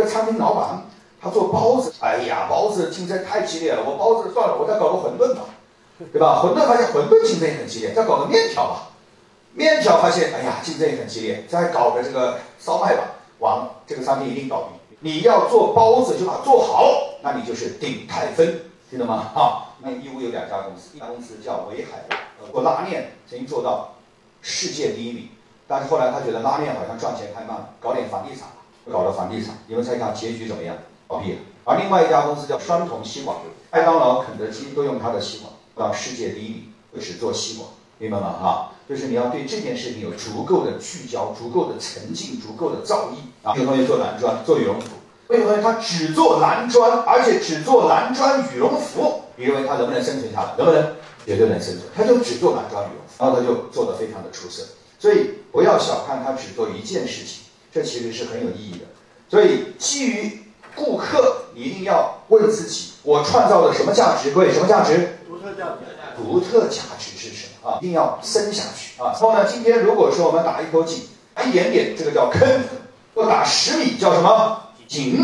[0.00, 0.82] 个餐厅老板，
[1.20, 5.42] 他做包子，哎呀，包子竞争太激烈了，我包子算了，我再搞个馄饨吧，
[6.12, 6.42] 对吧？
[6.42, 8.88] 馄饨发现馄饨竞争也很激烈，再搞个面条吧，
[9.52, 13.04] 面条发现，哎呀，竞争也很激烈，再搞个这个烧麦吧，
[13.38, 14.80] 完了，这个商店一定倒闭。
[15.02, 16.92] 你要做包子就把它做好，
[17.22, 18.46] 那你就是鼎泰丰，
[18.90, 19.30] 听懂吗？
[19.34, 22.04] 啊，那义乌有两家公司，一家公司叫维海，
[22.52, 23.94] 做拉面曾经做到
[24.42, 25.28] 世界第一名，
[25.66, 28.48] 但是后来他觉得拉面好像赚钱太慢了，搞点房地产，
[28.88, 30.76] 搞了房地产，你们猜一下结局怎么样？
[31.08, 31.38] 倒闭了。
[31.64, 33.36] 而另外一家公司叫双瞳西瓜，
[33.72, 36.64] 麦当劳、肯德基都用它的西瓜，到世界第一名，
[37.00, 38.34] 只做吸管，明白吗？
[38.40, 43.54] 哈，就是你要对这件事情有足够的聚焦、足够的沉浸、足够的造诣啊。
[43.56, 44.88] 有同学做男装、做羽绒服，
[45.28, 50.54] 有同学他只做男装，而且只做男装羽绒服，你认为他能不能生存下来？
[50.56, 50.96] 能不能？
[51.26, 51.82] 绝对能生存。
[51.94, 54.64] 他就只做男装羽绒服，然后他就做得非常的出色。
[54.98, 58.86] 所以不要小看他只做一件事情，这其实是很有意义的。
[59.28, 60.42] 所以基于
[60.74, 64.30] 顾客，你一定要问自己：我创造了什么价值？
[64.30, 65.18] 各位，什么价值？
[65.28, 65.86] 独特价值。
[66.16, 67.78] 独特价值是什么啊？
[67.80, 69.12] 一定要深下去啊！
[69.12, 71.02] 然后呢，今天如果说我们打一口井，
[71.34, 72.60] 打一点点，这个叫坑；
[73.14, 74.60] 我打十米叫什么？
[74.86, 75.16] 井；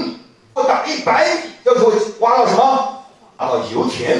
[0.55, 3.05] 我打一百米，要做挖到什么？
[3.39, 4.17] 挖到油田。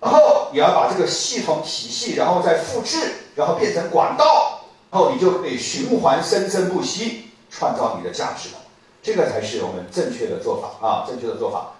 [0.00, 2.98] 然后你要把这个系统体系，然后再复制，
[3.36, 7.26] 然后变成管道，然后你就可以循环生生不息，
[7.56, 8.56] 创造你的价值的。
[9.02, 11.06] 这个才是我们正确的做法啊！
[11.06, 11.75] 正确的做法。